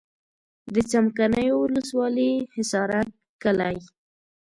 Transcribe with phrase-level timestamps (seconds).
[0.73, 3.07] د څمکنیو ولسوالي حصارک
[3.43, 3.77] کلی.